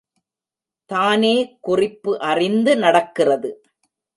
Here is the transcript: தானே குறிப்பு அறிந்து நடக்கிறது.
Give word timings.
தானே 0.85 1.57
குறிப்பு 1.59 2.19
அறிந்து 2.19 2.75
நடக்கிறது. 2.75 3.63